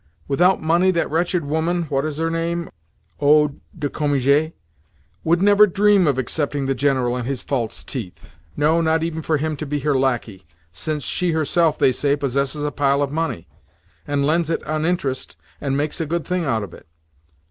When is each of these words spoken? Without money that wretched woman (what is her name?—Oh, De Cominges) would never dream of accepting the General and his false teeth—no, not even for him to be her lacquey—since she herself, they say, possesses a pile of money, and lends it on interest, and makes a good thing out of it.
Without 0.27 0.59
money 0.63 0.89
that 0.89 1.11
wretched 1.11 1.45
woman 1.45 1.83
(what 1.83 2.03
is 2.05 2.17
her 2.17 2.31
name?—Oh, 2.31 3.53
De 3.77 3.87
Cominges) 3.87 4.51
would 5.23 5.43
never 5.43 5.67
dream 5.67 6.07
of 6.07 6.17
accepting 6.17 6.65
the 6.65 6.73
General 6.73 7.15
and 7.17 7.27
his 7.27 7.43
false 7.43 7.83
teeth—no, 7.83 8.81
not 8.81 9.03
even 9.03 9.21
for 9.21 9.37
him 9.37 9.55
to 9.57 9.65
be 9.67 9.81
her 9.81 9.93
lacquey—since 9.95 11.03
she 11.03 11.33
herself, 11.33 11.77
they 11.77 11.91
say, 11.91 12.15
possesses 12.15 12.63
a 12.63 12.71
pile 12.71 13.03
of 13.03 13.11
money, 13.11 13.47
and 14.07 14.25
lends 14.25 14.49
it 14.49 14.63
on 14.63 14.85
interest, 14.87 15.35
and 15.61 15.77
makes 15.77 16.01
a 16.01 16.07
good 16.07 16.25
thing 16.25 16.45
out 16.45 16.63
of 16.63 16.73
it. 16.73 16.87